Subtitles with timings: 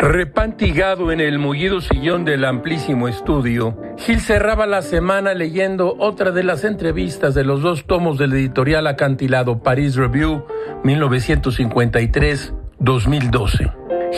[0.00, 6.42] Repantigado en el mullido sillón del amplísimo estudio, Gil cerraba la semana leyendo otra de
[6.42, 10.46] las entrevistas de los dos tomos del editorial acantilado Paris Review
[10.84, 13.74] 1953-2012.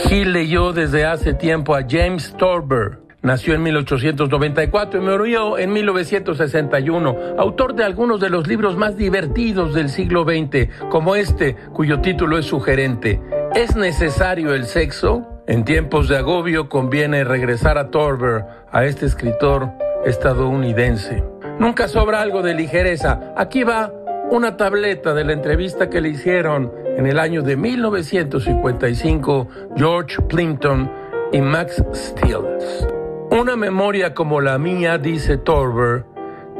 [0.06, 7.16] Gil leyó desde hace tiempo a James Torber, Nació en 1894 y murió en 1961,
[7.38, 12.36] autor de algunos de los libros más divertidos del siglo XX, como este, cuyo título
[12.38, 13.20] es sugerente.
[13.54, 15.31] ¿Es necesario el sexo?
[15.48, 19.70] En tiempos de agobio conviene regresar a Torber, a este escritor
[20.04, 21.24] estadounidense.
[21.58, 23.34] Nunca sobra algo de ligereza.
[23.36, 23.92] Aquí va
[24.30, 30.88] una tableta de la entrevista que le hicieron en el año de 1955 George Plimpton
[31.32, 32.86] y Max Stills.
[33.32, 36.04] Una memoria como la mía, dice Torber,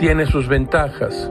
[0.01, 1.31] tiene sus ventajas,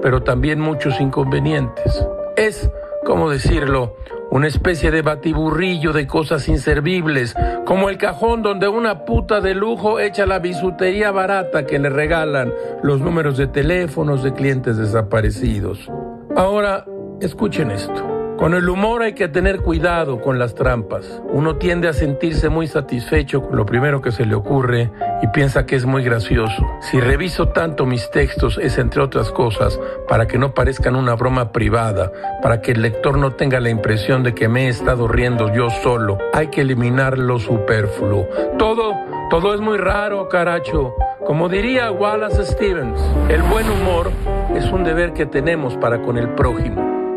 [0.00, 2.06] pero también muchos inconvenientes.
[2.36, 2.70] Es,
[3.04, 3.94] como decirlo,
[4.30, 7.34] una especie de batiburrillo de cosas inservibles,
[7.64, 12.52] como el cajón donde una puta de lujo echa la bisutería barata que le regalan
[12.82, 15.90] los números de teléfonos de clientes desaparecidos.
[16.36, 16.84] Ahora,
[17.20, 18.17] escuchen esto.
[18.38, 21.20] Con el humor hay que tener cuidado con las trampas.
[21.24, 25.66] Uno tiende a sentirse muy satisfecho con lo primero que se le ocurre y piensa
[25.66, 26.64] que es muy gracioso.
[26.80, 31.50] Si reviso tanto mis textos es entre otras cosas para que no parezcan una broma
[31.50, 35.52] privada, para que el lector no tenga la impresión de que me he estado riendo
[35.52, 36.16] yo solo.
[36.32, 38.28] Hay que eliminar lo superfluo.
[38.56, 38.94] Todo,
[39.30, 40.94] todo es muy raro, caracho.
[41.26, 44.12] Como diría Wallace Stevens, el buen humor
[44.54, 47.07] es un deber que tenemos para con el prójimo.